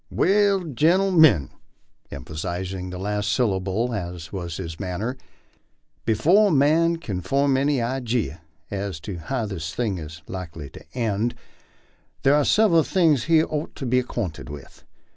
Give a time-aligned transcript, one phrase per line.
[0.09, 1.51] "Well, gentlemen,"
[2.09, 5.15] emphasizing the last syllable as was his manner,
[6.05, 8.39] "be fore a man kin form any ijee
[8.71, 11.35] as to how this thing is likely to end,
[12.23, 14.83] thar are sev eral things he ort to be acquainted with.